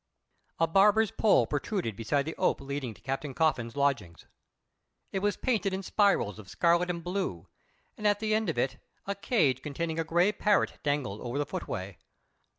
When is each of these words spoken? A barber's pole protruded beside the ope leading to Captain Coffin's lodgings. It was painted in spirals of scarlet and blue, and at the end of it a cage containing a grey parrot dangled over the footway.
A 0.57 0.65
barber's 0.65 1.11
pole 1.11 1.45
protruded 1.45 1.95
beside 1.95 2.23
the 2.25 2.35
ope 2.37 2.59
leading 2.59 2.95
to 2.95 3.01
Captain 3.03 3.35
Coffin's 3.35 3.75
lodgings. 3.75 4.25
It 5.11 5.19
was 5.19 5.37
painted 5.37 5.73
in 5.75 5.83
spirals 5.83 6.39
of 6.39 6.49
scarlet 6.49 6.89
and 6.89 7.03
blue, 7.03 7.47
and 7.95 8.07
at 8.07 8.19
the 8.19 8.33
end 8.33 8.49
of 8.49 8.57
it 8.57 8.77
a 9.05 9.13
cage 9.13 9.61
containing 9.61 9.99
a 9.99 10.03
grey 10.03 10.31
parrot 10.31 10.79
dangled 10.81 11.21
over 11.21 11.37
the 11.37 11.45
footway. 11.45 11.99